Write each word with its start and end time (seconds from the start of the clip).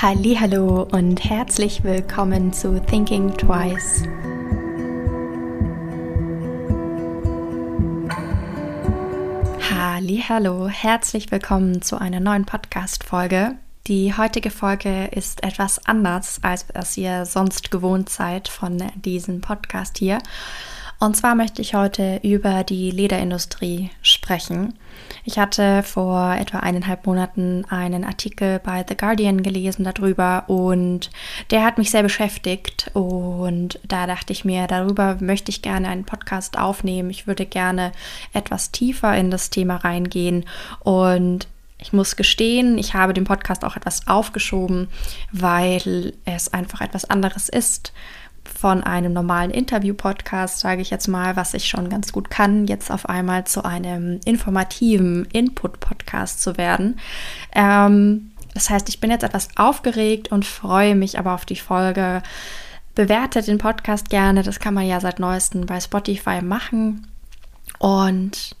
Hallo 0.00 0.86
und 0.92 1.24
herzlich 1.24 1.82
willkommen 1.82 2.52
zu 2.52 2.80
Thinking 2.80 3.36
Twice. 3.36 4.04
Hallo, 10.28 10.68
herzlich 10.68 11.32
willkommen 11.32 11.80
zu 11.80 11.98
einer 11.98 12.20
neuen 12.20 12.44
Podcast 12.44 13.02
Folge. 13.02 13.56
Die 13.86 14.14
heutige 14.14 14.50
Folge 14.50 15.06
ist 15.06 15.42
etwas 15.42 15.84
anders, 15.86 16.38
als 16.42 16.66
was 16.74 16.96
ihr 16.98 17.24
sonst 17.24 17.70
gewohnt 17.70 18.10
seid 18.10 18.48
von 18.48 18.80
diesem 18.94 19.40
Podcast 19.40 19.98
hier. 19.98 20.18
Und 21.00 21.16
zwar 21.16 21.36
möchte 21.36 21.62
ich 21.62 21.74
heute 21.74 22.18
über 22.24 22.64
die 22.64 22.90
Lederindustrie 22.90 23.90
sprechen. 24.02 24.74
Ich 25.24 25.38
hatte 25.38 25.84
vor 25.84 26.34
etwa 26.34 26.58
eineinhalb 26.58 27.06
Monaten 27.06 27.64
einen 27.68 28.02
Artikel 28.02 28.58
bei 28.58 28.84
The 28.86 28.96
Guardian 28.96 29.44
gelesen 29.44 29.84
darüber 29.84 30.44
und 30.48 31.10
der 31.50 31.64
hat 31.64 31.78
mich 31.78 31.92
sehr 31.92 32.02
beschäftigt 32.02 32.90
und 32.94 33.78
da 33.86 34.08
dachte 34.08 34.32
ich 34.32 34.44
mir, 34.44 34.66
darüber 34.66 35.18
möchte 35.20 35.50
ich 35.50 35.62
gerne 35.62 35.88
einen 35.88 36.04
Podcast 36.04 36.58
aufnehmen. 36.58 37.10
Ich 37.10 37.28
würde 37.28 37.46
gerne 37.46 37.92
etwas 38.32 38.72
tiefer 38.72 39.16
in 39.16 39.30
das 39.30 39.50
Thema 39.50 39.76
reingehen 39.76 40.46
und 40.80 41.46
ich 41.80 41.92
muss 41.92 42.16
gestehen, 42.16 42.76
ich 42.76 42.94
habe 42.94 43.14
den 43.14 43.22
Podcast 43.22 43.64
auch 43.64 43.76
etwas 43.76 44.08
aufgeschoben, 44.08 44.88
weil 45.30 46.14
es 46.24 46.52
einfach 46.52 46.80
etwas 46.80 47.04
anderes 47.04 47.48
ist 47.48 47.92
von 48.58 48.82
einem 48.82 49.12
normalen 49.12 49.52
Interview-Podcast, 49.52 50.58
sage 50.58 50.82
ich 50.82 50.90
jetzt 50.90 51.06
mal, 51.06 51.36
was 51.36 51.54
ich 51.54 51.68
schon 51.68 51.88
ganz 51.88 52.10
gut 52.12 52.28
kann, 52.28 52.66
jetzt 52.66 52.90
auf 52.90 53.08
einmal 53.08 53.44
zu 53.44 53.64
einem 53.64 54.18
informativen 54.24 55.26
Input-Podcast 55.26 56.42
zu 56.42 56.56
werden. 56.56 56.98
Ähm, 57.52 58.32
das 58.54 58.68
heißt, 58.68 58.88
ich 58.88 58.98
bin 58.98 59.12
jetzt 59.12 59.22
etwas 59.22 59.48
aufgeregt 59.54 60.32
und 60.32 60.44
freue 60.44 60.96
mich 60.96 61.20
aber 61.20 61.34
auf 61.34 61.44
die 61.44 61.54
Folge. 61.54 62.20
Bewertet 62.96 63.46
den 63.46 63.58
Podcast 63.58 64.10
gerne, 64.10 64.42
das 64.42 64.58
kann 64.58 64.74
man 64.74 64.88
ja 64.88 64.98
seit 64.98 65.20
neuestem 65.20 65.64
bei 65.64 65.78
Spotify 65.78 66.42
machen. 66.42 67.06
Und 67.78 68.56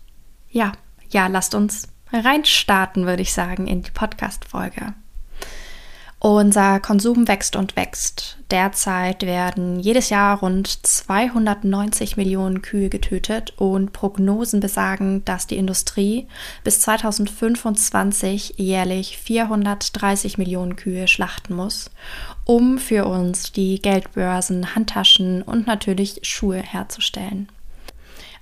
ja, 0.48 0.70
ja, 1.10 1.26
lasst 1.26 1.56
uns 1.56 1.88
reinstarten, 2.12 3.04
würde 3.04 3.22
ich 3.22 3.32
sagen, 3.32 3.66
in 3.66 3.82
die 3.82 3.90
Podcast-Folge. 3.90 4.94
Unser 6.20 6.80
Konsum 6.80 7.28
wächst 7.28 7.54
und 7.54 7.76
wächst. 7.76 8.38
Derzeit 8.50 9.22
werden 9.22 9.78
jedes 9.78 10.10
Jahr 10.10 10.40
rund 10.40 10.66
290 10.66 12.16
Millionen 12.16 12.60
Kühe 12.60 12.88
getötet 12.88 13.52
und 13.56 13.92
Prognosen 13.92 14.58
besagen, 14.58 15.24
dass 15.24 15.46
die 15.46 15.56
Industrie 15.56 16.26
bis 16.64 16.80
2025 16.80 18.54
jährlich 18.56 19.16
430 19.18 20.38
Millionen 20.38 20.74
Kühe 20.74 21.06
schlachten 21.06 21.54
muss, 21.54 21.88
um 22.44 22.78
für 22.78 23.04
uns 23.04 23.52
die 23.52 23.80
Geldbörsen, 23.80 24.74
Handtaschen 24.74 25.42
und 25.42 25.68
natürlich 25.68 26.20
Schuhe 26.22 26.58
herzustellen. 26.58 27.48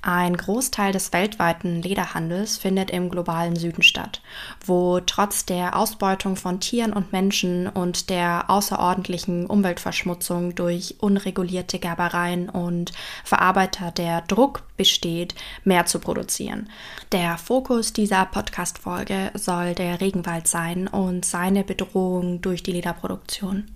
Ein 0.03 0.37
Großteil 0.37 0.93
des 0.93 1.13
weltweiten 1.13 1.83
Lederhandels 1.83 2.59
findet 2.59 2.91
im 2.91 3.11
globalen 3.11 3.57
Süden 3.57 3.83
statt, 3.83 4.21
wo 4.65 5.01
trotz 5.01 5.47
der 5.47 5.77
Ausbeutung 5.77 6.37
von 6.37 6.61
Tieren 6.61 6.93
und 6.93 7.13
Menschen 7.13 7.67
und 7.67 8.11
der 8.11 8.45
außerordentlichen 8.49 9.47
Umweltverschmutzung 9.47 10.55
durch 10.55 10.97
unregulierte 11.01 11.79
Gerbereien 11.79 12.49
und 12.49 12.93
Verarbeiter 13.25 13.91
der 13.91 14.21
Druck 14.23 14.63
besteht, 14.77 15.35
mehr 15.65 15.87
zu 15.87 15.99
produzieren. 15.99 16.71
Der 17.13 17.39
Fokus 17.39 17.93
dieser 17.93 18.27
Podcast-Folge 18.27 19.33
soll 19.35 19.75
der 19.75 20.01
Regenwald 20.01 20.47
sein 20.47 20.87
und 20.89 21.25
seine 21.25 21.65
Bedrohung 21.65 22.41
durch 22.43 22.63
die 22.63 22.73
Lederproduktion. 22.73 23.71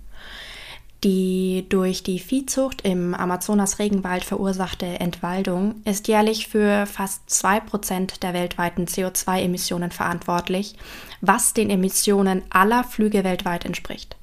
Die 1.03 1.65
durch 1.67 2.03
die 2.03 2.19
Viehzucht 2.19 2.83
im 2.83 3.15
Amazonas-Regenwald 3.15 4.23
verursachte 4.23 4.85
Entwaldung 4.85 5.81
ist 5.83 6.07
jährlich 6.07 6.47
für 6.47 6.85
fast 6.85 7.27
2% 7.27 8.19
der 8.19 8.35
weltweiten 8.35 8.85
CO2-Emissionen 8.85 9.89
verantwortlich, 9.89 10.75
was 11.19 11.53
den 11.53 11.71
Emissionen 11.71 12.43
aller 12.51 12.83
Flüge 12.83 13.23
weltweit 13.23 13.65
entspricht. 13.65 14.15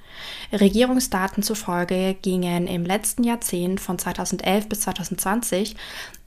Regierungsdaten 0.53 1.43
zufolge 1.43 2.17
gingen 2.23 2.67
im 2.67 2.85
letzten 2.85 3.25
Jahrzehnt 3.25 3.81
von 3.81 3.99
2011 3.99 4.69
bis 4.69 4.81
2020 4.81 5.77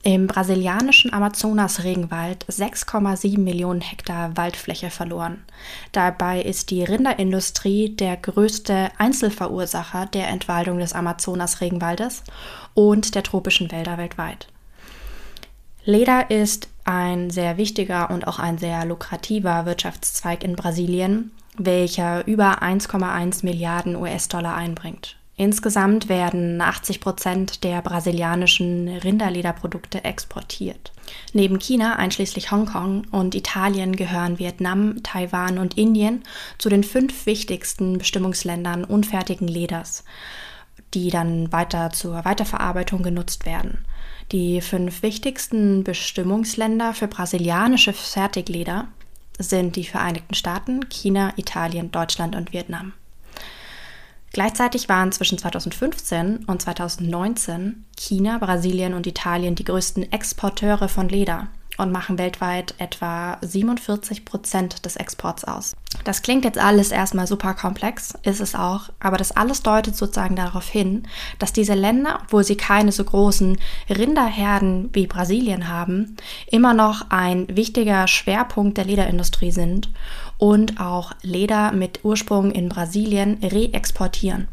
im 0.02 0.26
brasilianischen 0.26 1.12
Amazonas-Regenwald 1.12 2.44
6,7 2.46 3.38
Millionen 3.38 3.80
Hektar 3.80 4.36
Waldfläche 4.36 4.90
verloren. 4.90 5.44
Dabei 5.92 6.42
ist 6.42 6.70
die 6.70 6.82
Rinderindustrie 6.82 7.90
der 7.90 8.16
größte 8.16 8.90
Einzelverursacher 8.98 10.06
der 10.06 10.28
Entwaldung 10.28 10.78
des 10.78 10.92
Amazonas-Regenwaldes 10.92 12.24
und 12.74 13.14
der 13.14 13.22
tropischen 13.22 13.70
Wälder 13.70 13.98
weltweit. 13.98 14.48
Leder 15.84 16.30
ist 16.30 16.68
ein 16.84 17.30
sehr 17.30 17.56
wichtiger 17.56 18.10
und 18.10 18.26
auch 18.26 18.38
ein 18.38 18.58
sehr 18.58 18.84
lukrativer 18.84 19.66
Wirtschaftszweig 19.66 20.44
in 20.44 20.54
Brasilien, 20.54 21.32
welcher 21.56 22.26
über 22.26 22.62
1,1 22.62 23.44
Milliarden 23.44 23.96
US-Dollar 23.96 24.54
einbringt. 24.54 25.16
Insgesamt 25.36 26.08
werden 26.08 26.60
80 26.60 27.00
Prozent 27.00 27.64
der 27.64 27.80
brasilianischen 27.80 28.88
Rinderlederprodukte 28.88 30.04
exportiert. 30.04 30.92
Neben 31.32 31.58
China, 31.58 31.96
einschließlich 31.96 32.50
Hongkong 32.52 33.06
und 33.10 33.34
Italien, 33.34 33.96
gehören 33.96 34.38
Vietnam, 34.38 35.02
Taiwan 35.02 35.58
und 35.58 35.76
Indien 35.78 36.22
zu 36.58 36.68
den 36.68 36.84
fünf 36.84 37.26
wichtigsten 37.26 37.98
Bestimmungsländern 37.98 38.84
unfertigen 38.84 39.48
Leders, 39.48 40.04
die 40.92 41.10
dann 41.10 41.50
weiter 41.50 41.90
zur 41.90 42.24
Weiterverarbeitung 42.24 43.02
genutzt 43.02 43.46
werden. 43.46 43.84
Die 44.32 44.60
fünf 44.60 45.02
wichtigsten 45.02 45.82
Bestimmungsländer 45.82 46.92
für 46.92 47.08
brasilianische 47.08 47.94
Fertigleder 47.94 48.88
sind 49.42 49.76
die 49.76 49.84
Vereinigten 49.84 50.34
Staaten, 50.34 50.88
China, 50.88 51.32
Italien, 51.36 51.90
Deutschland 51.90 52.34
und 52.34 52.52
Vietnam. 52.52 52.92
Gleichzeitig 54.32 54.88
waren 54.88 55.12
zwischen 55.12 55.36
2015 55.36 56.44
und 56.46 56.62
2019 56.62 57.84
China, 57.96 58.38
Brasilien 58.38 58.94
und 58.94 59.06
Italien 59.06 59.54
die 59.54 59.64
größten 59.64 60.10
Exporteure 60.10 60.88
von 60.88 61.08
Leder 61.08 61.48
und 61.78 61.90
machen 61.92 62.18
weltweit 62.18 62.74
etwa 62.78 63.38
47 63.40 64.24
Prozent 64.24 64.84
des 64.84 64.96
Exports 64.96 65.44
aus. 65.44 65.74
Das 66.04 66.22
klingt 66.22 66.44
jetzt 66.44 66.58
alles 66.58 66.90
erstmal 66.90 67.26
super 67.26 67.54
komplex, 67.54 68.14
ist 68.22 68.40
es 68.40 68.54
auch, 68.54 68.90
aber 68.98 69.16
das 69.16 69.32
alles 69.32 69.62
deutet 69.62 69.96
sozusagen 69.96 70.36
darauf 70.36 70.68
hin, 70.68 71.04
dass 71.38 71.52
diese 71.52 71.74
Länder, 71.74 72.20
obwohl 72.22 72.44
sie 72.44 72.56
keine 72.56 72.92
so 72.92 73.04
großen 73.04 73.58
Rinderherden 73.88 74.90
wie 74.92 75.06
Brasilien 75.06 75.68
haben, 75.68 76.16
immer 76.50 76.74
noch 76.74 77.10
ein 77.10 77.46
wichtiger 77.48 78.08
Schwerpunkt 78.08 78.78
der 78.78 78.84
Lederindustrie 78.84 79.52
sind 79.52 79.90
und 80.38 80.80
auch 80.80 81.12
Leder 81.22 81.72
mit 81.72 82.00
Ursprung 82.04 82.50
in 82.50 82.68
Brasilien 82.68 83.38
reexportieren. 83.42 84.48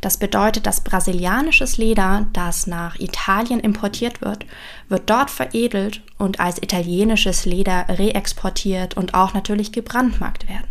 Das 0.00 0.16
bedeutet, 0.16 0.66
dass 0.66 0.82
brasilianisches 0.82 1.76
Leder, 1.76 2.26
das 2.32 2.66
nach 2.66 2.98
Italien 2.98 3.60
importiert 3.60 4.22
wird, 4.22 4.46
wird 4.88 5.10
dort 5.10 5.30
veredelt 5.30 6.02
und 6.18 6.40
als 6.40 6.62
italienisches 6.62 7.44
Leder 7.44 7.86
reexportiert 7.88 8.96
und 8.96 9.14
auch 9.14 9.34
natürlich 9.34 9.72
gebrandmarkt 9.72 10.48
werden. 10.48 10.68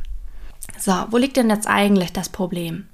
So, 0.79 0.93
wo 1.09 1.17
liegt 1.17 1.37
denn 1.37 1.49
jetzt 1.49 1.67
eigentlich 1.67 2.13
das 2.13 2.29
Problem? 2.29 2.87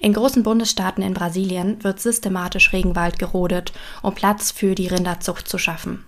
In 0.00 0.12
großen 0.12 0.42
Bundesstaaten 0.42 1.02
in 1.02 1.14
Brasilien 1.14 1.82
wird 1.84 2.00
systematisch 2.00 2.72
Regenwald 2.72 3.18
gerodet, 3.18 3.72
um 4.02 4.14
Platz 4.14 4.50
für 4.50 4.74
die 4.74 4.88
Rinderzucht 4.88 5.48
zu 5.48 5.56
schaffen. 5.56 6.04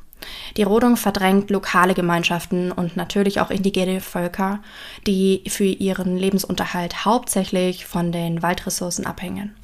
Die 0.56 0.62
Rodung 0.62 0.96
verdrängt 0.96 1.50
lokale 1.50 1.94
Gemeinschaften 1.94 2.72
und 2.72 2.96
natürlich 2.96 3.40
auch 3.40 3.50
indigene 3.50 4.00
Völker, 4.00 4.60
die 5.06 5.42
für 5.48 5.64
ihren 5.64 6.16
Lebensunterhalt 6.16 7.04
hauptsächlich 7.04 7.86
von 7.86 8.12
den 8.12 8.42
Waldressourcen 8.42 9.06
abhängen. 9.06 9.54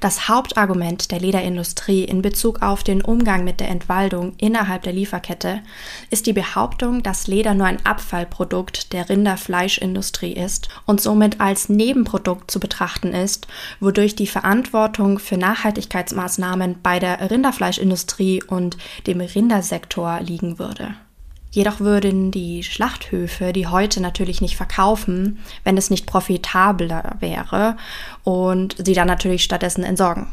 Das 0.00 0.28
Hauptargument 0.28 1.10
der 1.10 1.20
Lederindustrie 1.20 2.04
in 2.04 2.22
Bezug 2.22 2.62
auf 2.62 2.82
den 2.82 3.02
Umgang 3.02 3.44
mit 3.44 3.60
der 3.60 3.68
Entwaldung 3.68 4.34
innerhalb 4.38 4.82
der 4.82 4.92
Lieferkette 4.92 5.62
ist 6.10 6.26
die 6.26 6.32
Behauptung, 6.32 7.02
dass 7.02 7.26
Leder 7.26 7.54
nur 7.54 7.66
ein 7.66 7.84
Abfallprodukt 7.84 8.92
der 8.92 9.08
Rinderfleischindustrie 9.08 10.32
ist 10.32 10.68
und 10.86 11.00
somit 11.00 11.40
als 11.40 11.68
Nebenprodukt 11.68 12.50
zu 12.50 12.60
betrachten 12.60 13.12
ist, 13.12 13.46
wodurch 13.80 14.14
die 14.14 14.26
Verantwortung 14.26 15.18
für 15.18 15.36
Nachhaltigkeitsmaßnahmen 15.36 16.80
bei 16.82 16.98
der 16.98 17.30
Rinderfleischindustrie 17.30 18.42
und 18.42 18.76
dem 19.06 19.20
Rindersektor 19.20 20.20
liegen 20.20 20.58
würde. 20.58 20.94
Jedoch 21.50 21.80
würden 21.80 22.30
die 22.30 22.62
Schlachthöfe 22.62 23.52
die 23.52 23.66
heute 23.66 24.00
natürlich 24.00 24.40
nicht 24.40 24.56
verkaufen, 24.56 25.38
wenn 25.64 25.76
es 25.76 25.90
nicht 25.90 26.06
profitabler 26.06 27.16
wäre 27.20 27.76
und 28.24 28.76
sie 28.84 28.94
dann 28.94 29.06
natürlich 29.06 29.44
stattdessen 29.44 29.84
entsorgen. 29.84 30.28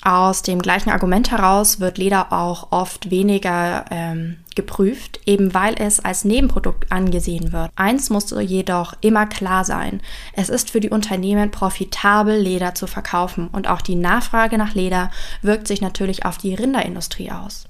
Aus 0.00 0.42
dem 0.42 0.62
gleichen 0.62 0.90
Argument 0.90 1.32
heraus 1.32 1.80
wird 1.80 1.98
Leder 1.98 2.32
auch 2.32 2.68
oft 2.70 3.10
weniger 3.10 3.84
ähm, 3.90 4.36
geprüft, 4.54 5.20
eben 5.26 5.54
weil 5.54 5.74
es 5.76 5.98
als 5.98 6.24
Nebenprodukt 6.24 6.92
angesehen 6.92 7.52
wird. 7.52 7.70
Eins 7.74 8.08
muss 8.08 8.30
jedoch 8.30 8.94
immer 9.00 9.26
klar 9.26 9.64
sein. 9.64 10.00
Es 10.34 10.50
ist 10.50 10.70
für 10.70 10.78
die 10.78 10.90
Unternehmen 10.90 11.50
profitabel, 11.50 12.38
Leder 12.38 12.76
zu 12.76 12.86
verkaufen 12.86 13.48
und 13.48 13.66
auch 13.66 13.82
die 13.82 13.96
Nachfrage 13.96 14.56
nach 14.56 14.74
Leder 14.74 15.10
wirkt 15.42 15.66
sich 15.66 15.80
natürlich 15.80 16.24
auf 16.24 16.38
die 16.38 16.54
Rinderindustrie 16.54 17.32
aus. 17.32 17.64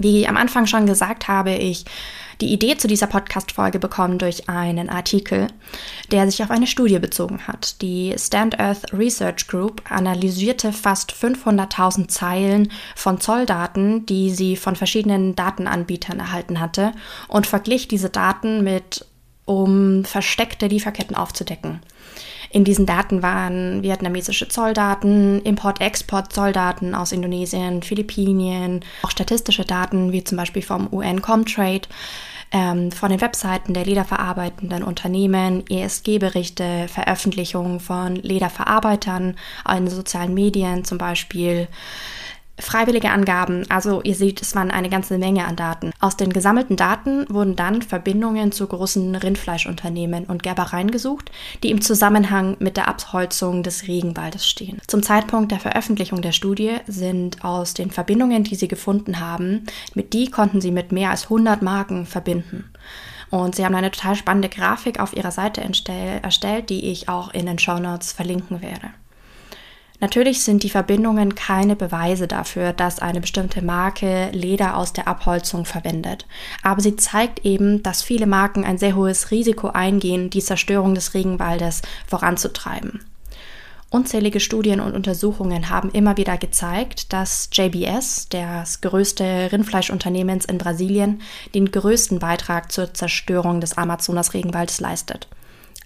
Wie 0.00 0.22
ich 0.22 0.28
am 0.30 0.38
Anfang 0.38 0.66
schon 0.66 0.86
gesagt 0.86 1.28
habe, 1.28 1.52
ich 1.52 1.84
die 2.40 2.54
Idee 2.54 2.78
zu 2.78 2.88
dieser 2.88 3.06
Podcast-Folge 3.06 3.78
bekommen 3.78 4.16
durch 4.16 4.48
einen 4.48 4.88
Artikel, 4.88 5.48
der 6.10 6.28
sich 6.30 6.42
auf 6.42 6.50
eine 6.50 6.66
Studie 6.66 6.98
bezogen 6.98 7.46
hat. 7.46 7.82
Die 7.82 8.14
Stand 8.16 8.58
Earth 8.58 8.94
Research 8.94 9.46
Group 9.46 9.82
analysierte 9.90 10.72
fast 10.72 11.12
500.000 11.12 12.08
Zeilen 12.08 12.72
von 12.96 13.20
Zolldaten, 13.20 14.06
die 14.06 14.30
sie 14.30 14.56
von 14.56 14.74
verschiedenen 14.74 15.36
Datenanbietern 15.36 16.18
erhalten 16.18 16.60
hatte, 16.60 16.92
und 17.28 17.46
verglich 17.46 17.86
diese 17.86 18.08
Daten 18.08 18.64
mit, 18.64 19.04
um 19.44 20.06
versteckte 20.06 20.66
Lieferketten 20.66 21.14
aufzudecken. 21.14 21.80
In 22.52 22.64
diesen 22.64 22.84
Daten 22.84 23.22
waren 23.22 23.82
vietnamesische 23.84 24.48
Zolldaten, 24.48 25.40
Import-Export-Zolldaten 25.42 26.96
aus 26.96 27.12
Indonesien, 27.12 27.82
Philippinen, 27.84 28.80
auch 29.04 29.10
statistische 29.12 29.64
Daten 29.64 30.10
wie 30.10 30.24
zum 30.24 30.36
Beispiel 30.36 30.62
vom 30.62 30.92
UN 30.92 31.22
Comtrade, 31.22 31.88
ähm, 32.50 32.90
von 32.90 33.10
den 33.10 33.20
Webseiten 33.20 33.72
der 33.72 33.84
lederverarbeitenden 33.84 34.82
Unternehmen, 34.82 35.62
ESG-Berichte, 35.68 36.88
Veröffentlichungen 36.88 37.78
von 37.78 38.16
Lederverarbeitern 38.16 39.36
in 39.76 39.88
sozialen 39.88 40.34
Medien 40.34 40.84
zum 40.84 40.98
Beispiel, 40.98 41.68
freiwillige 42.60 43.10
Angaben. 43.10 43.64
Also 43.68 44.02
ihr 44.02 44.14
seht, 44.14 44.40
es 44.42 44.54
waren 44.54 44.70
eine 44.70 44.88
ganze 44.88 45.18
Menge 45.18 45.46
an 45.46 45.56
Daten. 45.56 45.92
Aus 46.00 46.16
den 46.16 46.32
gesammelten 46.32 46.76
Daten 46.76 47.26
wurden 47.28 47.56
dann 47.56 47.82
Verbindungen 47.82 48.52
zu 48.52 48.66
großen 48.66 49.14
Rindfleischunternehmen 49.14 50.24
und 50.24 50.42
Gerbereien 50.42 50.90
gesucht, 50.90 51.30
die 51.62 51.70
im 51.70 51.80
Zusammenhang 51.80 52.56
mit 52.60 52.76
der 52.76 52.88
Abholzung 52.88 53.62
des 53.62 53.88
Regenwaldes 53.88 54.46
stehen. 54.46 54.80
Zum 54.86 55.02
Zeitpunkt 55.02 55.52
der 55.52 55.60
Veröffentlichung 55.60 56.22
der 56.22 56.32
Studie 56.32 56.76
sind 56.86 57.44
aus 57.44 57.74
den 57.74 57.90
Verbindungen, 57.90 58.44
die 58.44 58.54
sie 58.54 58.68
gefunden 58.68 59.20
haben, 59.20 59.66
mit 59.94 60.12
die 60.12 60.30
konnten 60.30 60.60
sie 60.60 60.70
mit 60.70 60.92
mehr 60.92 61.10
als 61.10 61.24
100 61.24 61.62
Marken 61.62 62.06
verbinden. 62.06 62.70
Und 63.30 63.54
sie 63.54 63.64
haben 63.64 63.74
eine 63.74 63.90
total 63.90 64.16
spannende 64.16 64.48
Grafik 64.48 64.98
auf 64.98 65.16
ihrer 65.16 65.30
Seite 65.30 65.60
erstellt, 65.60 66.68
die 66.68 66.90
ich 66.90 67.08
auch 67.08 67.32
in 67.32 67.46
den 67.46 67.58
Show 67.58 67.78
Notes 67.78 68.12
verlinken 68.12 68.60
werde. 68.60 68.90
Natürlich 70.00 70.42
sind 70.42 70.62
die 70.62 70.70
Verbindungen 70.70 71.34
keine 71.34 71.76
Beweise 71.76 72.26
dafür, 72.26 72.72
dass 72.72 73.00
eine 73.00 73.20
bestimmte 73.20 73.62
Marke 73.62 74.30
Leder 74.32 74.78
aus 74.78 74.94
der 74.94 75.06
Abholzung 75.06 75.66
verwendet. 75.66 76.26
Aber 76.62 76.80
sie 76.80 76.96
zeigt 76.96 77.44
eben, 77.44 77.82
dass 77.82 78.02
viele 78.02 78.26
Marken 78.26 78.64
ein 78.64 78.78
sehr 78.78 78.96
hohes 78.96 79.30
Risiko 79.30 79.68
eingehen, 79.68 80.30
die 80.30 80.40
Zerstörung 80.40 80.94
des 80.94 81.12
Regenwaldes 81.12 81.82
voranzutreiben. 82.06 83.04
Unzählige 83.90 84.40
Studien 84.40 84.80
und 84.80 84.94
Untersuchungen 84.94 85.68
haben 85.68 85.90
immer 85.90 86.16
wieder 86.16 86.38
gezeigt, 86.38 87.12
dass 87.12 87.50
JBS, 87.52 88.28
das 88.30 88.80
größte 88.80 89.50
Rindfleischunternehmens 89.52 90.44
in 90.44 90.58
Brasilien, 90.58 91.20
den 91.54 91.72
größten 91.72 92.20
Beitrag 92.20 92.72
zur 92.72 92.94
Zerstörung 92.94 93.60
des 93.60 93.76
Amazonas-Regenwaldes 93.76 94.80
leistet 94.80 95.28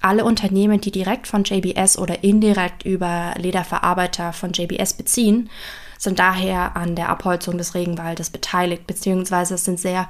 alle 0.05 0.25
Unternehmen, 0.25 0.81
die 0.81 0.91
direkt 0.91 1.27
von 1.27 1.45
JBS 1.45 1.99
oder 1.99 2.23
indirekt 2.23 2.85
über 2.85 3.35
Lederverarbeiter 3.37 4.33
von 4.33 4.53
JBS 4.53 4.93
beziehen, 4.93 5.51
sind 5.99 6.19
daher 6.19 6.77
an 6.77 6.95
der 6.95 7.09
Abholzung 7.09 7.57
des 7.57 7.75
Regenwaldes 7.75 8.31
beteiligt, 8.31 8.87
beziehungsweise 8.87 9.57
sind 9.57 9.81
sehr, 9.81 10.07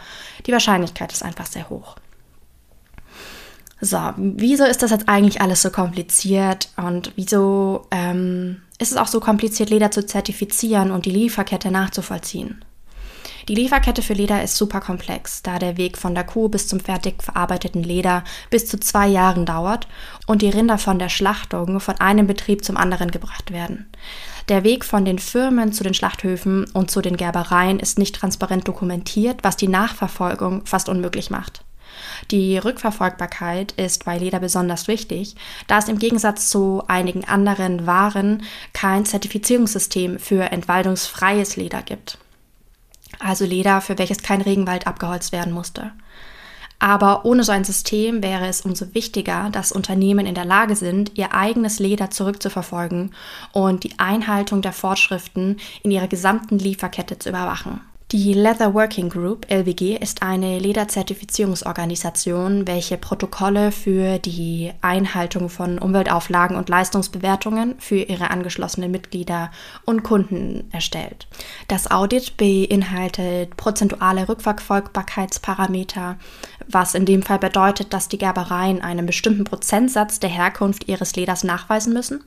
die 0.46 0.52
Wahrscheinlichkeit 0.52 1.12
ist 1.12 1.22
einfach 1.22 1.46
sehr 1.46 1.70
hoch. 1.70 1.96
So, 3.80 3.98
wieso 4.16 4.64
ist 4.64 4.82
das 4.82 4.90
jetzt 4.90 5.08
eigentlich 5.08 5.40
alles 5.40 5.62
so 5.62 5.70
kompliziert 5.70 6.70
und 6.76 7.12
wieso 7.16 7.86
ähm, 7.90 8.62
ist 8.78 8.92
es 8.92 8.96
auch 8.96 9.08
so 9.08 9.20
kompliziert, 9.20 9.70
Leder 9.70 9.90
zu 9.90 10.06
zertifizieren 10.06 10.90
und 10.90 11.06
die 11.06 11.10
Lieferkette 11.10 11.70
nachzuvollziehen? 11.70 12.64
Die 13.48 13.54
Lieferkette 13.54 14.00
für 14.00 14.14
Leder 14.14 14.42
ist 14.42 14.56
super 14.56 14.80
komplex, 14.80 15.42
da 15.42 15.58
der 15.58 15.76
Weg 15.76 15.98
von 15.98 16.14
der 16.14 16.24
Kuh 16.24 16.48
bis 16.48 16.66
zum 16.66 16.80
fertig 16.80 17.22
verarbeiteten 17.22 17.82
Leder 17.82 18.24
bis 18.48 18.66
zu 18.66 18.80
zwei 18.80 19.06
Jahren 19.06 19.44
dauert 19.44 19.86
und 20.26 20.40
die 20.40 20.48
Rinder 20.48 20.78
von 20.78 20.98
der 20.98 21.10
Schlachtung 21.10 21.78
von 21.78 22.00
einem 22.00 22.26
Betrieb 22.26 22.64
zum 22.64 22.78
anderen 22.78 23.10
gebracht 23.10 23.52
werden. 23.52 23.86
Der 24.48 24.64
Weg 24.64 24.82
von 24.82 25.04
den 25.04 25.18
Firmen 25.18 25.74
zu 25.74 25.84
den 25.84 25.92
Schlachthöfen 25.92 26.64
und 26.72 26.90
zu 26.90 27.02
den 27.02 27.18
Gerbereien 27.18 27.80
ist 27.80 27.98
nicht 27.98 28.14
transparent 28.14 28.66
dokumentiert, 28.66 29.40
was 29.42 29.58
die 29.58 29.68
Nachverfolgung 29.68 30.64
fast 30.64 30.88
unmöglich 30.88 31.28
macht. 31.28 31.64
Die 32.30 32.56
Rückverfolgbarkeit 32.56 33.72
ist 33.72 34.06
bei 34.06 34.16
Leder 34.16 34.40
besonders 34.40 34.88
wichtig, 34.88 35.36
da 35.66 35.78
es 35.78 35.88
im 35.88 35.98
Gegensatz 35.98 36.48
zu 36.48 36.82
einigen 36.88 37.26
anderen 37.26 37.86
Waren 37.86 38.42
kein 38.72 39.04
Zertifizierungssystem 39.04 40.18
für 40.18 40.50
entwaldungsfreies 40.50 41.56
Leder 41.56 41.82
gibt 41.82 42.18
also 43.18 43.44
Leder, 43.44 43.80
für 43.80 43.98
welches 43.98 44.22
kein 44.22 44.40
Regenwald 44.40 44.86
abgeholzt 44.86 45.32
werden 45.32 45.52
musste. 45.52 45.92
Aber 46.78 47.24
ohne 47.24 47.44
so 47.44 47.52
ein 47.52 47.64
System 47.64 48.22
wäre 48.22 48.46
es 48.46 48.62
umso 48.62 48.94
wichtiger, 48.94 49.48
dass 49.50 49.72
Unternehmen 49.72 50.26
in 50.26 50.34
der 50.34 50.44
Lage 50.44 50.76
sind, 50.76 51.12
ihr 51.16 51.32
eigenes 51.32 51.78
Leder 51.78 52.10
zurückzuverfolgen 52.10 53.14
und 53.52 53.84
die 53.84 53.98
Einhaltung 53.98 54.60
der 54.60 54.72
Vorschriften 54.72 55.56
in 55.82 55.90
ihrer 55.90 56.08
gesamten 56.08 56.58
Lieferkette 56.58 57.18
zu 57.18 57.30
überwachen. 57.30 57.80
Die 58.12 58.34
Leather 58.34 58.74
Working 58.74 59.08
Group 59.08 59.50
LWG 59.50 59.96
ist 59.96 60.22
eine 60.22 60.58
Lederzertifizierungsorganisation, 60.58 62.66
welche 62.66 62.98
Protokolle 62.98 63.72
für 63.72 64.18
die 64.18 64.72
Einhaltung 64.82 65.48
von 65.48 65.78
Umweltauflagen 65.78 66.54
und 66.56 66.68
Leistungsbewertungen 66.68 67.76
für 67.78 67.96
ihre 67.96 68.30
angeschlossenen 68.30 68.90
Mitglieder 68.90 69.50
und 69.86 70.02
Kunden 70.02 70.68
erstellt. 70.70 71.26
Das 71.66 71.90
Audit 71.90 72.36
beinhaltet 72.36 73.56
prozentuale 73.56 74.28
Rückverfolgbarkeitsparameter, 74.28 76.18
was 76.68 76.94
in 76.94 77.06
dem 77.06 77.22
Fall 77.22 77.38
bedeutet, 77.38 77.94
dass 77.94 78.08
die 78.08 78.18
Gerbereien 78.18 78.82
einen 78.82 79.06
bestimmten 79.06 79.44
Prozentsatz 79.44 80.20
der 80.20 80.30
Herkunft 80.30 80.88
ihres 80.88 81.16
Leders 81.16 81.42
nachweisen 81.42 81.94
müssen. 81.94 82.22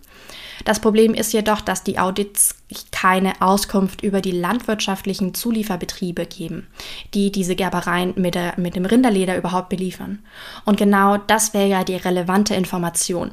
Das 0.65 0.79
Problem 0.79 1.13
ist 1.13 1.33
jedoch, 1.33 1.61
dass 1.61 1.83
die 1.83 1.99
Audits 1.99 2.55
keine 2.91 3.41
Auskunft 3.41 4.01
über 4.01 4.21
die 4.21 4.31
landwirtschaftlichen 4.31 5.33
Zulieferbetriebe 5.33 6.25
geben, 6.25 6.67
die 7.13 7.31
diese 7.31 7.55
Gerbereien 7.55 8.13
mit, 8.15 8.35
der, 8.35 8.53
mit 8.57 8.75
dem 8.75 8.85
Rinderleder 8.85 9.37
überhaupt 9.37 9.69
beliefern. 9.69 10.19
Und 10.65 10.77
genau 10.77 11.17
das 11.17 11.53
wäre 11.53 11.67
ja 11.67 11.83
die 11.83 11.95
relevante 11.95 12.55
Information. 12.55 13.31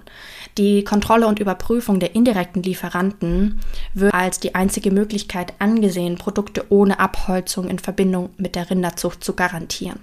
Die 0.57 0.85
Kontrolle 0.85 1.27
und 1.27 1.41
Überprüfung 1.41 1.99
der 1.99 2.15
indirekten 2.15 2.63
Lieferanten 2.63 3.61
wird 3.93 4.15
als 4.15 4.39
die 4.39 4.55
einzige 4.55 4.93
Möglichkeit 4.93 5.55
angesehen, 5.59 6.17
Produkte 6.17 6.67
ohne 6.69 7.01
Abholzung 7.01 7.69
in 7.69 7.81
Verbindung 7.81 8.31
mit 8.37 8.55
der 8.55 8.71
Rinderzucht 8.71 9.25
zu 9.25 9.35
garantieren. 9.35 10.01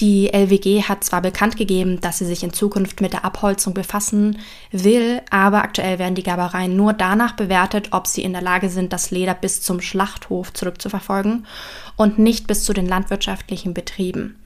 Die 0.00 0.32
LWG 0.32 0.84
hat 0.84 1.04
zwar 1.04 1.22
bekannt 1.22 1.56
gegeben, 1.56 2.00
dass 2.00 2.18
sie 2.18 2.26
sich 2.26 2.42
in 2.42 2.52
Zukunft 2.52 3.00
mit 3.00 3.12
der 3.12 3.24
Abholzung 3.24 3.74
befassen 3.74 4.38
will, 4.70 5.22
aber 5.30 5.62
aktuell 5.62 5.98
werden 5.98 6.14
die 6.14 6.22
Gerbereien 6.22 6.76
nur 6.76 6.92
danach 6.92 7.32
bewertet, 7.32 7.88
ob 7.92 8.06
sie 8.06 8.22
in 8.22 8.32
der 8.32 8.42
Lage 8.42 8.68
sind, 8.68 8.92
das 8.92 9.10
Leder 9.10 9.34
bis 9.34 9.62
zum 9.62 9.80
Schlachthof 9.80 10.52
zurückzuverfolgen 10.52 11.46
und 11.96 12.18
nicht 12.18 12.46
bis 12.46 12.64
zu 12.64 12.72
den 12.72 12.86
landwirtschaftlichen 12.86 13.74
Betrieben. 13.74 14.36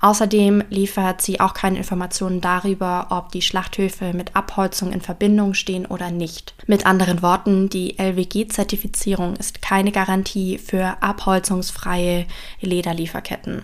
Außerdem 0.00 0.62
liefert 0.70 1.22
sie 1.22 1.40
auch 1.40 1.54
keine 1.54 1.78
Informationen 1.78 2.40
darüber, 2.40 3.06
ob 3.10 3.32
die 3.32 3.42
Schlachthöfe 3.42 4.12
mit 4.12 4.36
Abholzung 4.36 4.92
in 4.92 5.00
Verbindung 5.00 5.54
stehen 5.54 5.86
oder 5.86 6.10
nicht. 6.10 6.54
Mit 6.66 6.86
anderen 6.86 7.22
Worten, 7.22 7.68
die 7.68 7.98
LWG-Zertifizierung 7.98 9.36
ist 9.36 9.62
keine 9.62 9.92
Garantie 9.92 10.58
für 10.58 10.96
abholzungsfreie 11.00 12.26
Lederlieferketten. 12.60 13.62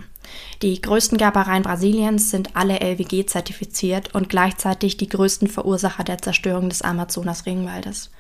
Die 0.62 0.81
größten 0.81 1.19
Gerbereien 1.19 1.62
Brasiliens 1.62 2.31
sind 2.31 2.55
alle 2.55 2.81
LWG 2.81 3.27
zertifiziert 3.27 4.15
und 4.15 4.29
gleichzeitig 4.29 4.97
die 4.97 5.09
größten 5.09 5.49
Verursacher 5.49 6.05
der 6.05 6.19
Zerstörung 6.19 6.69
des 6.69 6.83
Amazonas-Regenwaldes. 6.83 8.11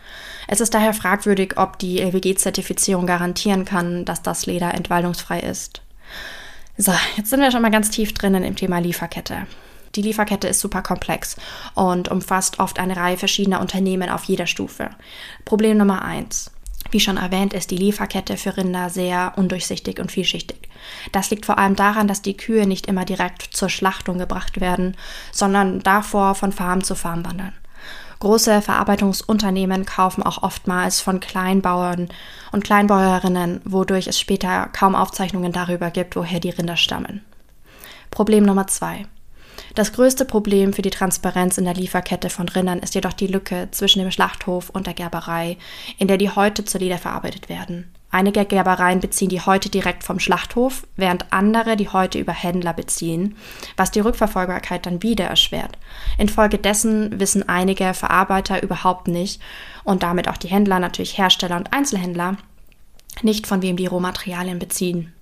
Es 0.48 0.60
ist 0.60 0.74
daher 0.74 0.92
fragwürdig, 0.92 1.56
ob 1.56 1.78
die 1.78 2.00
LWG-Zertifizierung 2.00 3.06
garantieren 3.06 3.64
kann, 3.64 4.04
dass 4.04 4.22
das 4.22 4.46
Leder 4.46 4.74
entwaldungsfrei 4.74 5.40
ist. 5.40 5.82
So, 6.76 6.92
jetzt 7.16 7.30
sind 7.30 7.40
wir 7.40 7.52
schon 7.52 7.62
mal 7.62 7.70
ganz 7.70 7.90
tief 7.90 8.12
drinnen 8.12 8.42
im 8.42 8.56
Thema 8.56 8.78
Lieferkette. 8.78 9.46
Die 9.94 10.02
Lieferkette 10.02 10.48
ist 10.48 10.60
super 10.60 10.82
komplex 10.82 11.36
und 11.74 12.08
umfasst 12.08 12.58
oft 12.58 12.78
eine 12.78 12.96
Reihe 12.96 13.18
verschiedener 13.18 13.60
Unternehmen 13.60 14.08
auf 14.08 14.24
jeder 14.24 14.46
Stufe. 14.46 14.90
Problem 15.44 15.76
Nummer 15.76 16.02
eins. 16.02 16.50
Wie 16.92 17.00
schon 17.00 17.16
erwähnt, 17.16 17.54
ist 17.54 17.70
die 17.70 17.78
Lieferkette 17.78 18.36
für 18.36 18.58
Rinder 18.58 18.90
sehr 18.90 19.32
undurchsichtig 19.36 19.98
und 19.98 20.12
vielschichtig. 20.12 20.68
Das 21.10 21.30
liegt 21.30 21.46
vor 21.46 21.58
allem 21.58 21.74
daran, 21.74 22.06
dass 22.06 22.20
die 22.20 22.36
Kühe 22.36 22.66
nicht 22.66 22.86
immer 22.86 23.06
direkt 23.06 23.42
zur 23.42 23.70
Schlachtung 23.70 24.18
gebracht 24.18 24.60
werden, 24.60 24.94
sondern 25.32 25.80
davor 25.80 26.34
von 26.34 26.52
Farm 26.52 26.84
zu 26.84 26.94
Farm 26.94 27.24
wandern. 27.24 27.54
Große 28.20 28.60
Verarbeitungsunternehmen 28.60 29.86
kaufen 29.86 30.22
auch 30.22 30.42
oftmals 30.42 31.00
von 31.00 31.18
Kleinbauern 31.18 32.10
und 32.52 32.62
Kleinbäuerinnen, 32.62 33.62
wodurch 33.64 34.06
es 34.06 34.20
später 34.20 34.68
kaum 34.72 34.94
Aufzeichnungen 34.94 35.50
darüber 35.50 35.90
gibt, 35.90 36.14
woher 36.14 36.40
die 36.40 36.50
Rinder 36.50 36.76
stammen. 36.76 37.24
Problem 38.10 38.44
Nummer 38.44 38.66
zwei. 38.66 39.06
Das 39.74 39.92
größte 39.92 40.24
Problem 40.24 40.72
für 40.72 40.82
die 40.82 40.90
Transparenz 40.90 41.58
in 41.58 41.64
der 41.64 41.74
Lieferkette 41.74 42.30
von 42.30 42.48
Rindern 42.48 42.80
ist 42.80 42.94
jedoch 42.94 43.12
die 43.12 43.26
Lücke 43.26 43.68
zwischen 43.70 44.00
dem 44.00 44.10
Schlachthof 44.10 44.70
und 44.70 44.86
der 44.86 44.94
Gerberei, 44.94 45.56
in 45.98 46.08
der 46.08 46.18
die 46.18 46.30
Häute 46.30 46.64
zur 46.64 46.80
Leder 46.80 46.98
verarbeitet 46.98 47.48
werden. 47.48 47.92
Einige 48.10 48.44
Gerbereien 48.44 49.00
beziehen 49.00 49.30
die 49.30 49.40
Häute 49.40 49.70
direkt 49.70 50.04
vom 50.04 50.20
Schlachthof, 50.20 50.86
während 50.96 51.32
andere 51.32 51.76
die 51.76 51.88
Häute 51.88 52.18
über 52.18 52.34
Händler 52.34 52.74
beziehen, 52.74 53.36
was 53.78 53.90
die 53.90 54.00
Rückverfolgbarkeit 54.00 54.84
dann 54.84 55.02
wieder 55.02 55.24
erschwert. 55.24 55.78
Infolgedessen 56.18 57.18
wissen 57.18 57.48
einige 57.48 57.94
Verarbeiter 57.94 58.62
überhaupt 58.62 59.08
nicht 59.08 59.40
und 59.82 60.02
damit 60.02 60.28
auch 60.28 60.36
die 60.36 60.48
Händler, 60.48 60.78
natürlich 60.78 61.16
Hersteller 61.16 61.56
und 61.56 61.72
Einzelhändler, 61.72 62.36
nicht 63.22 63.46
von 63.46 63.62
wem 63.62 63.78
die 63.78 63.86
Rohmaterialien 63.86 64.58
beziehen. 64.58 65.14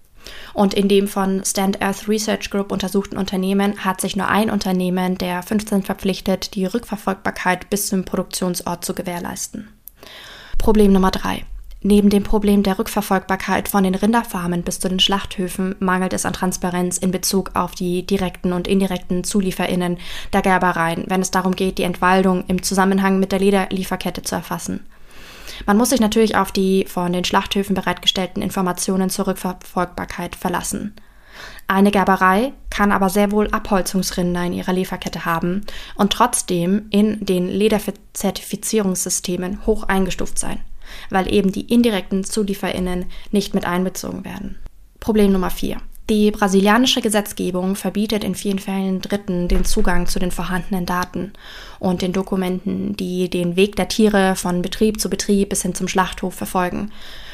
Und 0.55 0.75
in 0.75 0.89
dem 0.89 1.09
von 1.09 1.45
Stand 1.45 1.81
Earth 1.83 2.09
Research 2.09 2.51
Group 2.51 2.73
untersuchten 2.73 3.17
Unternehmen 3.17 3.85
hat 3.85 4.01
sich 4.01 4.17
nur 4.17 4.29
ein 4.29 4.51
Unternehmen 4.51 5.17
der 5.19 5.43
15 5.43 5.83
verpflichtet, 5.83 6.55
die 6.55 6.67
Rückverfolgbarkeit 6.67 7.71
bis 7.71 7.89
zum 7.89 8.05
Produktionsort 8.05 8.85
zu 8.85 8.95
gewährleisten. 8.95 9.69
Problem 10.59 10.93
Nummer 10.93 11.11
drei. 11.11 11.45
Neben 11.83 12.11
dem 12.11 12.25
Problem 12.25 12.63
der 12.63 12.79
Rückverfolgbarkeit 12.79 13.69
von 13.69 13.85
den 13.85 13.95
Rinderfarmen 13.95 14.63
bis 14.63 14.81
zu 14.81 14.91
den 14.91 15.01
Schlachthöfen 15.01 15.77
mangelt 15.79 16.13
es 16.13 16.27
an 16.27 16.35
Transparenz 16.35 16.99
in 16.99 17.11
Bezug 17.11 17.53
auf 17.55 17.75
die 17.75 18.05
direkten 18.05 18.53
und 18.53 18.69
indirekten 18.69 19.25
ZulieferInnen 19.25 19.97
der 20.35 20.43
Gerbereien, 20.43 21.05
wenn 21.09 21.23
es 21.23 21.31
darum 21.31 21.57
geht, 21.57 21.79
die 21.79 21.85
Entwaldung 21.85 22.45
im 22.49 22.63
Zusammenhang 22.63 23.19
mit 23.19 23.33
der 23.33 23.39
Lederlieferkette 23.39 24.23
zu 24.23 24.35
erfassen. 24.35 24.87
Man 25.67 25.77
muss 25.77 25.91
sich 25.91 26.01
natürlich 26.01 26.37
auf 26.37 26.53
die 26.53 26.87
von 26.89 27.13
den 27.13 27.25
Schlachthöfen 27.25 27.75
bereitgestellten 27.75 28.43
Informationen 28.43 29.11
zur 29.11 29.27
Rückverfolgbarkeit 29.27 30.37
verlassen. 30.37 30.95
Eine 31.67 31.91
Gerberei 31.91 32.53
kann 32.69 32.93
aber 32.93 33.09
sehr 33.09 33.33
wohl 33.33 33.49
Abholzungsrinder 33.51 34.45
in 34.45 34.53
ihrer 34.53 34.73
Lieferkette 34.73 35.25
haben 35.25 35.65
und 35.95 36.13
trotzdem 36.13 36.87
in 36.91 37.25
den 37.25 37.49
Lederzertifizierungssystemen 37.49 39.67
hoch 39.67 39.85
eingestuft 39.85 40.39
sein 40.39 40.61
weil 41.09 41.33
eben 41.33 41.53
die 41.53 41.73
indirekten 41.73 42.25
ZulieferInnen 42.25 43.07
nicht 43.31 43.55
mit 43.55 43.65
einbezogen 43.65 44.25
werden. 44.25 44.59
Problem 44.99 45.33
Nummer 45.33 45.51
4. 45.51 45.79
Die 46.11 46.33
brasilianische 46.33 47.03
Gesetzgebung 47.03 47.77
verbietet 47.77 48.25
in 48.25 48.35
vielen 48.35 48.59
Fällen 48.59 49.01
Dritten 49.01 49.47
den 49.47 49.65
Zugang 49.65 50.09
zu 50.09 50.19
den 50.19 50.33
vorhandenen 50.33 50.85
Daten 50.85 51.33
und 51.79 52.03
den 52.03 52.13
Dokumenten, 52.13 52.97
die 52.97 53.31
den 53.31 53.55
Weg 53.55 53.77
der 53.77 53.87
Tiere 53.87 54.35
von 54.35 54.61
Betrieb 54.61 55.01
zu 55.01 55.09
Betrieb 55.09 55.51
bis 55.51 55.63
hin 55.63 55.73
zum 55.73 55.87
Schlachthof 55.87 56.35
verfolgen. 56.35 56.91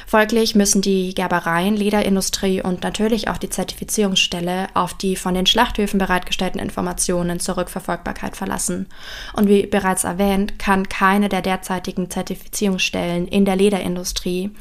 Folglich 0.08 0.54
müssen 0.54 0.82
die 0.82 1.14
Gerbereien, 1.14 1.74
Lederindustrie 1.74 2.62
und 2.62 2.84
natürlich 2.84 3.26
auch 3.26 3.38
die 3.38 3.50
Zertifizierungsstelle 3.50 4.68
auf 4.74 4.94
die 4.94 5.16
von 5.16 5.34
den 5.34 5.46
Schlachthöfen 5.46 5.98
bereitgestellten 5.98 6.60
Informationen 6.60 7.40
zur 7.40 7.56
Rückverfolgbarkeit 7.56 8.36
verlassen. 8.36 8.86
Und 9.34 9.48
wie 9.48 9.66
bereits 9.66 10.04
erwähnt, 10.04 10.60
kann 10.60 10.88
keine 10.88 11.28
der 11.28 11.42
derzeitigen 11.42 12.08
Zertifizierungsstellen 12.08 13.26
in 13.26 13.44
der 13.44 13.56
Lederindustrie 13.56 14.52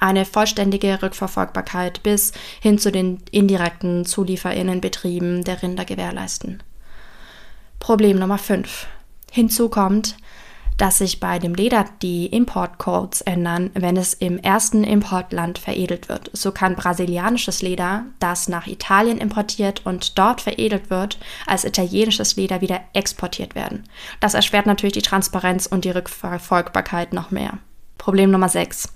eine 0.00 0.24
vollständige 0.24 1.02
Rückverfolgbarkeit 1.02 2.02
bis 2.02 2.32
hin 2.60 2.78
zu 2.78 2.90
den 2.90 3.20
indirekten 3.30 4.06
Zulieferinnenbetrieben 4.06 5.44
der 5.44 5.62
Rinder 5.62 5.84
gewährleisten. 5.84 6.62
Problem 7.78 8.18
Nummer 8.18 8.38
5. 8.38 8.86
Hinzu 9.30 9.68
kommt, 9.68 10.16
dass 10.76 10.98
sich 10.98 11.20
bei 11.20 11.38
dem 11.38 11.54
Leder 11.54 11.84
die 12.02 12.26
Importcodes 12.26 13.20
ändern, 13.22 13.70
wenn 13.74 13.96
es 13.96 14.14
im 14.14 14.38
ersten 14.38 14.84
Importland 14.84 15.58
veredelt 15.58 16.08
wird. 16.08 16.30
So 16.32 16.52
kann 16.52 16.76
brasilianisches 16.76 17.62
Leder, 17.62 18.04
das 18.18 18.48
nach 18.48 18.66
Italien 18.66 19.18
importiert 19.18 19.82
und 19.84 20.18
dort 20.18 20.40
veredelt 20.40 20.90
wird, 20.90 21.18
als 21.46 21.64
italienisches 21.64 22.36
Leder 22.36 22.60
wieder 22.60 22.80
exportiert 22.92 23.54
werden. 23.54 23.84
Das 24.20 24.34
erschwert 24.34 24.66
natürlich 24.66 24.94
die 24.94 25.02
Transparenz 25.02 25.66
und 25.66 25.84
die 25.84 25.90
Rückverfolgbarkeit 25.90 27.12
noch 27.12 27.30
mehr. 27.30 27.58
Problem 28.04 28.30
Nummer 28.30 28.50
6. 28.50 28.92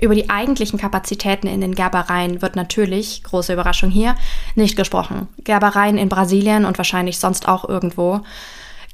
Über 0.00 0.16
die 0.16 0.30
eigentlichen 0.30 0.80
Kapazitäten 0.80 1.46
in 1.46 1.60
den 1.60 1.76
Gerbereien 1.76 2.42
wird 2.42 2.56
natürlich, 2.56 3.22
große 3.22 3.52
Überraschung 3.52 3.90
hier, 3.90 4.16
nicht 4.56 4.76
gesprochen. 4.76 5.28
Gerbereien 5.44 5.96
in 5.96 6.08
Brasilien 6.08 6.64
und 6.64 6.76
wahrscheinlich 6.76 7.20
sonst 7.20 7.46
auch 7.46 7.68
irgendwo 7.68 8.22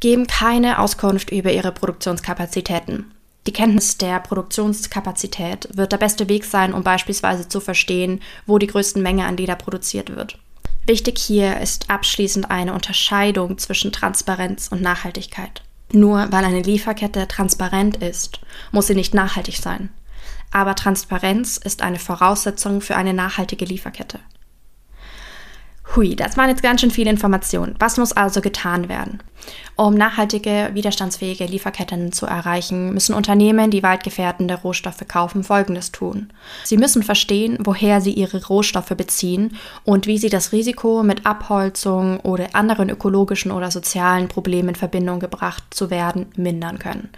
geben 0.05 0.27
keine 0.27 0.81
Auskunft 0.81 1.31
über 1.31 1.51
ihre 1.51 1.73
Produktionskapazitäten. 1.73 3.11
Die 3.47 3.55
Kenntnis 3.55 3.97
der 3.97 4.21
Produktionskapazität 4.21 5.67
wird 5.73 5.93
der 5.93 5.97
beste 5.97 6.29
Weg 6.29 6.45
sein, 6.45 6.75
um 6.75 6.83
beispielsweise 6.83 7.49
zu 7.49 7.59
verstehen, 7.59 8.21
wo 8.45 8.59
die 8.59 8.67
größte 8.67 9.01
Menge 9.01 9.25
an 9.25 9.39
Leder 9.39 9.57
produziert 9.57 10.15
wird. 10.15 10.39
Wichtig 10.85 11.19
hier 11.19 11.59
ist 11.59 11.89
abschließend 11.89 12.51
eine 12.51 12.75
Unterscheidung 12.75 13.57
zwischen 13.57 13.93
Transparenz 13.93 14.69
und 14.69 14.83
Nachhaltigkeit. 14.83 15.63
Nur 15.91 16.31
weil 16.31 16.45
eine 16.45 16.61
Lieferkette 16.61 17.27
transparent 17.27 17.97
ist, 17.97 18.41
muss 18.73 18.89
sie 18.89 18.95
nicht 18.95 19.15
nachhaltig 19.15 19.57
sein. 19.57 19.89
Aber 20.51 20.75
Transparenz 20.75 21.57
ist 21.57 21.81
eine 21.81 21.99
Voraussetzung 21.99 22.83
für 22.83 22.97
eine 22.97 23.15
nachhaltige 23.15 23.65
Lieferkette. 23.65 24.21
Hui, 25.95 26.17
das 26.17 26.37
waren 26.37 26.49
jetzt 26.49 26.63
ganz 26.63 26.81
schön 26.81 26.91
viele 26.91 27.11
Informationen. 27.11 27.77
Was 27.79 27.99
muss 27.99 28.13
also 28.13 28.41
getan 28.41 28.89
werden? 28.89 29.23
Um 29.77 29.95
nachhaltige, 29.95 30.71
widerstandsfähige 30.73 31.47
Lieferketten 31.47 32.13
zu 32.13 32.27
erreichen, 32.27 32.95
müssen 32.95 33.15
Unternehmen, 33.15 33.73
die 33.73 33.83
waldgefährdende 33.83 34.55
Rohstoffe 34.55 35.03
kaufen, 35.09 35.43
Folgendes 35.43 35.91
tun. 35.91 36.33
Sie 36.63 36.77
müssen 36.77 37.03
verstehen, 37.03 37.59
woher 37.61 38.01
sie 38.01 38.13
ihre 38.13 38.47
Rohstoffe 38.47 38.95
beziehen 38.97 39.57
und 39.85 40.07
wie 40.07 40.19
sie 40.19 40.31
das 40.31 40.53
Risiko 40.53 41.03
mit 41.03 41.27
Abholzung 41.27 42.21
oder 42.21 42.49
anderen 42.53 42.89
ökologischen 42.89 43.51
oder 43.51 43.73
sozialen 43.73 44.29
Problemen 44.29 44.71
in 44.71 44.75
Verbindung 44.77 45.19
gebracht 45.19 45.65
zu 45.71 45.91
werden, 45.91 46.27
mindern 46.37 46.79
können. 46.79 47.09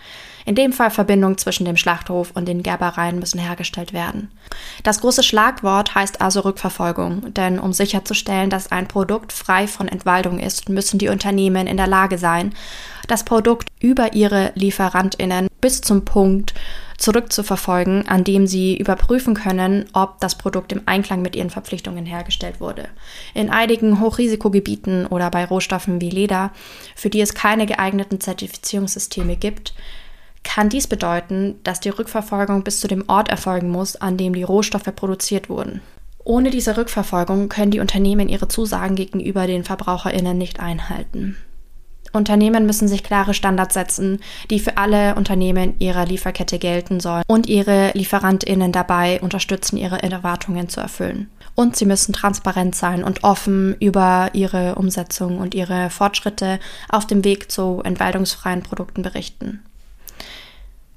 In 0.47 0.54
dem 0.54 0.73
Fall 0.73 0.90
Verbindung 0.90 1.38
zwischen 1.38 1.64
dem 1.64 1.76
Schlachthof 1.76 2.30
und 2.35 2.47
den 2.47 2.62
Gerbereien 2.62 3.18
müssen 3.18 3.40
hergestellt 3.40 3.92
werden. 3.92 4.30
Das 4.85 5.00
große 5.00 5.25
Schlagwort 5.25 5.97
heißt 5.97 6.21
also 6.21 6.40
Rückverfolgung, 6.40 7.35
denn 7.35 7.59
um 7.59 7.73
sicherzustellen, 7.73 8.49
dass 8.49 8.71
ein 8.71 8.87
Produkt 8.87 9.33
frei 9.33 9.66
von 9.66 9.88
Entwaldung 9.88 10.38
ist, 10.38 10.68
müssen 10.68 10.99
die 10.99 11.09
Unternehmen 11.09 11.66
in 11.66 11.76
der 11.76 11.88
Lage 11.88 12.16
sein, 12.19 12.55
das 13.09 13.25
Produkt 13.25 13.69
über 13.81 14.15
ihre 14.15 14.53
Lieferantinnen 14.55 15.49
bis 15.61 15.81
zum 15.81 16.05
Punkt 16.05 16.55
zurückzuverfolgen, 16.99 18.09
an 18.09 18.25
dem 18.25 18.47
sie 18.47 18.77
überprüfen 18.77 19.35
können, 19.35 19.87
ob 19.93 20.19
das 20.21 20.37
Produkt 20.37 20.73
im 20.73 20.83
Einklang 20.87 21.23
mit 21.23 21.37
ihren 21.37 21.51
Verpflichtungen 21.51 22.07
hergestellt 22.07 22.61
wurde. 22.61 22.89
In 23.35 23.51
einigen 23.51 24.01
Hochrisikogebieten 24.01 25.07
oder 25.07 25.31
bei 25.31 25.45
Rohstoffen 25.45 26.01
wie 26.01 26.11
Leder, 26.11 26.53
für 26.95 27.11
die 27.11 27.21
es 27.21 27.35
keine 27.35 27.67
geeigneten 27.67 28.21
Zertifizierungssysteme 28.21 29.37
gibt, 29.37 29.75
kann 30.43 30.69
dies 30.69 30.87
bedeuten, 30.87 31.57
dass 31.65 31.81
die 31.81 31.89
Rückverfolgung 31.89 32.63
bis 32.63 32.81
zu 32.81 32.89
dem 32.89 33.05
Ort 33.09 33.29
erfolgen 33.29 33.69
muss, 33.69 33.97
an 33.97 34.17
dem 34.17 34.33
die 34.33 34.45
Rohstoffe 34.45 34.95
produziert 34.95 35.51
wurden. 35.51 35.83
Ohne 36.25 36.51
diese 36.51 36.77
Rückverfolgung 36.77 37.49
können 37.49 37.71
die 37.71 37.81
Unternehmen 37.81 38.29
ihre 38.29 38.49
Zusagen 38.49 38.97
gegenüber 38.97 39.47
den 39.47 39.65
Verbraucherinnen 39.65 40.39
nicht 40.39 40.61
einhalten. 40.61 41.37
Unternehmen 42.13 42.67
müssen 42.67 42.89
sich 42.89 43.03
klare 43.03 43.35
Standards 43.35 43.75
setzen, 43.75 44.21
die 44.51 44.61
für 44.61 44.77
alle 44.77 45.15
Unternehmen 45.15 45.75
ihrer 45.79 46.07
Lieferkette 46.07 46.59
gelten 46.59 47.01
sollen 47.01 47.25
und 47.27 47.47
ihre 47.47 47.91
Lieferantinnen 47.95 48.73
dabei 48.73 49.21
unterstützen, 49.21 49.77
ihre 49.77 50.03
Erwartungen 50.03 50.69
zu 50.69 50.81
erfüllen. 50.81 51.31
Und 51.55 51.77
sie 51.77 51.87
müssen 51.87 52.13
transparent 52.13 52.75
sein 52.75 53.03
und 53.03 53.25
offen 53.25 53.77
über 53.81 54.31
ihre 54.35 54.75
Umsetzung 54.75 55.39
und 55.39 55.55
ihre 55.55 55.91
Fortschritte 55.91 56.61
auf 56.89 57.07
dem 57.07 57.25
Weg 57.25 57.51
zu 57.51 57.81
entwaldungsfreien 57.83 58.63
Produkten 58.63 59.03
berichten. 59.03 59.63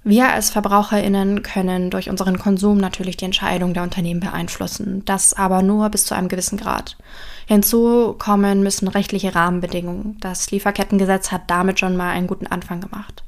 Wir 0.10 0.30
als 0.30 0.50
Verbraucherinnen 0.50 1.44
können 1.44 1.92
durch 1.92 2.10
unseren 2.10 2.40
Konsum 2.40 2.80
natürlich 2.80 3.16
die 3.16 3.26
Entscheidung 3.26 3.76
der 3.76 3.84
Unternehmen 3.84 4.20
beeinflussen, 4.20 5.06
das 5.06 5.36
aber 5.36 5.62
nur 5.62 5.88
bis 5.90 6.06
zu 6.06 6.16
einem 6.16 6.30
gewissen 6.30 6.58
Grad. 6.58 6.98
Hinzu 7.46 8.16
kommen 8.18 8.64
müssen 8.64 8.88
rechtliche 8.88 9.36
Rahmenbedingungen. 9.36 10.18
Das 10.20 10.50
Lieferkettengesetz 10.50 11.32
hat 11.32 11.44
damit 11.46 11.80
schon 11.80 11.96
mal 11.96 12.10
einen 12.10 12.26
guten 12.26 12.48
Anfang 12.48 12.82
gemacht. 12.82 13.24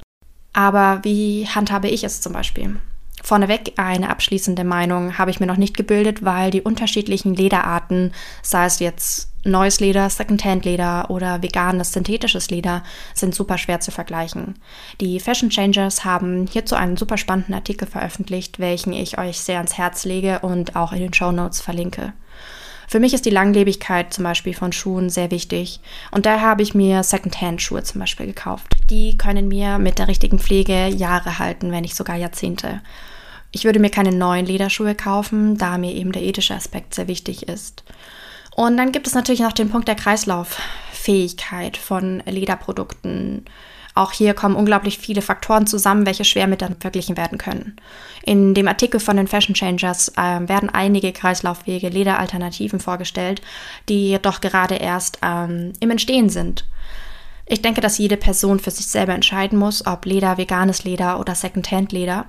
Aber 0.54 1.02
wie 1.04 1.48
handhabe 1.48 1.88
ich 1.88 2.04
es 2.04 2.20
zum 2.20 2.34
Beispiel? 2.34 2.78
Vorneweg 3.22 3.74
eine 3.78 4.10
abschließende 4.10 4.64
Meinung 4.64 5.20
habe 5.20 5.30
ich 5.30 5.40
mir 5.40 5.46
noch 5.46 5.58
nicht 5.58 5.78
gebildet, 5.78 6.26
weil 6.26 6.50
die 6.50 6.64
unterschiedlichen 6.64 7.36
Lederarten, 7.36 8.12
sei 8.42 8.66
es 8.66 8.80
jetzt 8.80 9.31
neues 9.44 9.80
Leder, 9.80 10.10
Secondhand-Leder 10.10 11.10
oder 11.10 11.42
veganes, 11.42 11.94
synthetisches 11.94 12.50
Leder, 12.50 12.84
sind 13.14 13.34
super 13.34 13.58
schwer 13.58 13.80
zu 13.80 13.92
vergleichen. 13.92 14.56
Die 15.00 15.20
Fashion 15.20 15.50
Changers 15.50 16.06
haben 16.06 16.48
hierzu 16.48 16.76
einen 16.76 16.98
super 16.98 17.18
spannenden 17.18 17.56
Artikel 17.56 17.88
veröffentlicht, 17.88 18.60
welchen 18.60 18.94
ich 18.94 19.18
euch 19.18 19.40
sehr 19.40 19.58
ans 19.58 19.78
Herz 19.78 20.06
lege 20.06 20.40
und 20.40 20.76
auch 20.76 20.92
in 20.92 21.00
den 21.00 21.14
Show 21.14 21.32
Notes 21.32 21.62
verlinke. 21.62 22.14
Für 22.88 23.00
mich 23.00 23.14
ist 23.14 23.26
die 23.26 23.30
Langlebigkeit 23.30 24.14
zum 24.14 24.26
Beispiel 24.26 24.54
von 24.54 24.74
Schuhen 24.74 25.10
sehr 25.10 25.32
wichtig. 25.32 25.80
Und 26.12 26.26
daher 26.26 26.42
habe 26.42 26.62
ich 26.62 26.76
mir 26.76 27.04
Secondhand-Schuhe 27.04 27.84
zum 27.84 28.02
Beispiel 28.02 28.26
gekauft. 28.26 28.76
Die 28.90 29.18
können 29.18 29.48
mir 29.48 29.80
mit 29.80 29.98
der 29.98 30.10
richtigen 30.10 30.40
Pflege 30.40 30.88
Jahre 30.88 31.40
halten, 31.40 31.72
wenn 31.72 31.84
nicht 31.84 31.96
sogar 31.96 32.18
Jahrzehnte. 32.18 32.82
Ich 33.52 33.64
würde 33.64 33.80
mir 33.80 33.92
keine 33.92 34.12
neuen 34.12 34.46
Lederschuhe 34.46 34.94
kaufen, 34.94 35.58
da 35.58 35.78
mir 35.78 35.94
eben 35.94 36.12
der 36.12 36.22
ethische 36.22 36.54
Aspekt 36.54 36.94
sehr 36.94 37.08
wichtig 37.08 37.48
ist. 37.48 37.86
Und 38.55 38.77
dann 38.77 38.91
gibt 38.91 39.08
es 39.08 39.13
natürlich 39.13 39.41
noch 39.41 39.53
den 39.53 39.70
Punkt 39.70 39.88
der 39.88 39.96
Kreislauffähigkeit 39.96 41.77
von 41.77 42.22
Lederprodukten. 42.25 43.46
Auch 43.93 44.13
hier 44.13 44.34
kommen 44.34 44.55
unglaublich 44.55 44.98
viele 44.98 45.22
Faktoren 45.22 45.67
zusammen, 45.67 46.05
welche 46.05 46.24
schwer 46.24 46.48
miteinander 46.48 46.79
verglichen 46.79 47.17
werden 47.17 47.38
können. 47.38 47.75
In 48.24 48.53
dem 48.53 48.67
Artikel 48.67 49.00
von 49.00 49.17
den 49.17 49.27
Fashion 49.27 49.55
Changers 49.55 50.10
äh, 50.10 50.48
werden 50.48 50.70
einige 50.70 51.12
kreislauffähige 51.12 51.89
Lederalternativen 51.89 52.79
vorgestellt, 52.79 53.41
die 53.89 54.10
jedoch 54.10 54.39
gerade 54.39 54.75
erst 54.75 55.20
ähm, 55.22 55.74
im 55.79 55.91
Entstehen 55.91 56.29
sind. 56.29 56.65
Ich 57.46 57.62
denke, 57.62 57.81
dass 57.81 57.98
jede 57.98 58.15
Person 58.15 58.60
für 58.60 58.72
sich 58.72 58.88
selber 58.88 59.13
entscheiden 59.13 59.60
muss, 59.60 59.86
ob 59.86 60.05
Leder, 60.05 60.38
veganes 60.38 60.86
Leder 60.86 61.20
oder 61.20 61.36
Secondhand-Leder. 61.36 62.25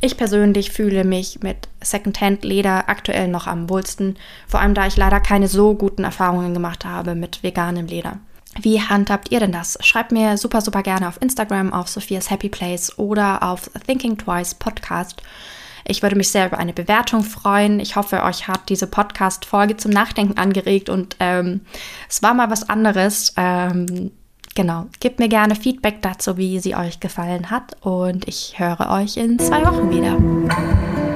Ich 0.00 0.16
persönlich 0.16 0.70
fühle 0.70 1.02
mich 1.02 1.40
mit 1.42 1.68
Secondhand-Leder 1.80 2.88
aktuell 2.88 3.26
noch 3.26 3.48
am 3.48 3.68
wohlsten, 3.68 4.16
vor 4.46 4.60
allem 4.60 4.74
da 4.74 4.86
ich 4.86 4.96
leider 4.96 5.18
keine 5.18 5.48
so 5.48 5.74
guten 5.74 6.04
Erfahrungen 6.04 6.54
gemacht 6.54 6.84
habe 6.84 7.16
mit 7.16 7.42
veganem 7.42 7.86
Leder. 7.86 8.18
Wie 8.60 8.80
handhabt 8.80 9.30
ihr 9.30 9.40
denn 9.40 9.52
das? 9.52 9.76
Schreibt 9.80 10.12
mir 10.12 10.38
super, 10.38 10.60
super 10.60 10.82
gerne 10.82 11.08
auf 11.08 11.20
Instagram, 11.20 11.72
auf 11.72 11.88
Sophias 11.88 12.30
Happy 12.30 12.48
Place 12.48 12.96
oder 12.98 13.42
auf 13.42 13.70
Thinking 13.86 14.16
Twice 14.16 14.54
Podcast. 14.54 15.22
Ich 15.84 16.02
würde 16.02 16.16
mich 16.16 16.28
sehr 16.28 16.46
über 16.46 16.58
eine 16.58 16.72
Bewertung 16.72 17.24
freuen. 17.24 17.80
Ich 17.80 17.96
hoffe, 17.96 18.22
euch 18.22 18.46
hat 18.46 18.68
diese 18.68 18.86
Podcast-Folge 18.86 19.76
zum 19.76 19.90
Nachdenken 19.90 20.38
angeregt 20.38 20.90
und 20.90 21.16
ähm, 21.18 21.62
es 22.08 22.22
war 22.22 22.34
mal 22.34 22.50
was 22.50 22.68
anderes. 22.68 23.32
Ähm, 23.36 24.12
genau, 24.58 24.86
gebt 24.98 25.20
mir 25.20 25.28
gerne 25.28 25.54
Feedback 25.54 26.02
dazu, 26.02 26.36
wie 26.36 26.58
sie 26.58 26.74
euch 26.74 26.98
gefallen 26.98 27.48
hat 27.48 27.76
und 27.80 28.26
ich 28.26 28.58
höre 28.58 28.90
euch 28.90 29.16
in 29.16 29.38
zwei 29.38 29.64
Wochen 29.64 29.88
wieder. 29.88 31.07